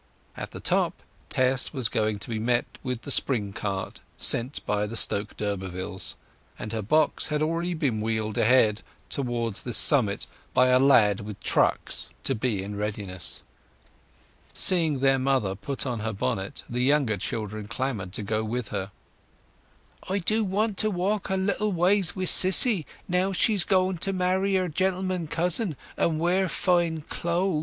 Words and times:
At 0.35 0.49
the 0.49 0.59
top 0.59 1.03
Tess 1.29 1.73
was 1.73 1.87
going 1.87 2.17
to 2.17 2.29
be 2.31 2.39
met 2.39 2.65
with 2.81 3.03
the 3.03 3.11
spring 3.11 3.53
cart 3.53 3.99
sent 4.17 4.65
by 4.65 4.87
the 4.87 4.95
Stoke 4.95 5.37
d'Urbervilles, 5.37 6.15
and 6.57 6.73
her 6.73 6.81
box 6.81 7.27
had 7.27 7.43
already 7.43 7.75
been 7.75 8.01
wheeled 8.01 8.35
ahead 8.39 8.81
towards 9.11 9.61
this 9.61 9.77
summit 9.77 10.25
by 10.55 10.69
a 10.69 10.79
lad 10.79 11.19
with 11.19 11.39
trucks, 11.39 12.09
to 12.23 12.33
be 12.33 12.63
in 12.63 12.75
readiness. 12.75 13.43
Seeing 14.55 15.01
their 15.01 15.19
mother 15.19 15.53
put 15.53 15.85
on 15.85 15.99
her 15.99 16.13
bonnet, 16.13 16.63
the 16.67 16.81
younger 16.81 17.17
children 17.17 17.67
clamoured 17.67 18.11
to 18.13 18.23
go 18.23 18.43
with 18.43 18.69
her. 18.69 18.89
"I 20.09 20.17
do 20.17 20.43
want 20.43 20.79
to 20.79 20.89
walk 20.89 21.29
a 21.29 21.37
little 21.37 21.71
ways 21.71 22.15
wi' 22.15 22.23
Sissy, 22.25 22.85
now 23.07 23.33
she's 23.33 23.63
going 23.63 23.99
to 23.99 24.13
marry 24.13 24.57
our 24.57 24.67
gentleman 24.67 25.27
cousin, 25.27 25.77
and 25.95 26.19
wear 26.19 26.49
fine 26.49 27.01
cloze!" 27.01 27.59